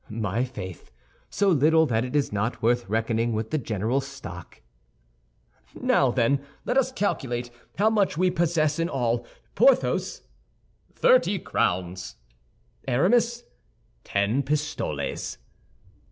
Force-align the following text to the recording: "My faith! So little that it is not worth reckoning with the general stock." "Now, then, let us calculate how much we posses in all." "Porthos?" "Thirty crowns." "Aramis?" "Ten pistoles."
"My 0.09 0.43
faith! 0.45 0.89
So 1.29 1.49
little 1.49 1.85
that 1.85 2.03
it 2.03 2.15
is 2.15 2.33
not 2.33 2.63
worth 2.63 2.89
reckoning 2.89 3.33
with 3.33 3.51
the 3.51 3.59
general 3.59 4.01
stock." 4.01 4.59
"Now, 5.79 6.09
then, 6.09 6.41
let 6.65 6.75
us 6.75 6.91
calculate 6.91 7.51
how 7.77 7.91
much 7.91 8.17
we 8.17 8.31
posses 8.31 8.79
in 8.79 8.89
all." 8.89 9.27
"Porthos?" 9.53 10.23
"Thirty 10.95 11.37
crowns." 11.37 12.15
"Aramis?" 12.87 13.43
"Ten 14.03 14.41
pistoles." 14.41 15.37